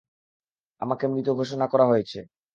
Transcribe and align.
আমাকে 0.81 1.05
মৃত 1.07 1.27
ঘোষণা 1.39 1.65
করা 1.67 1.85
হয়েছে। 1.85 2.19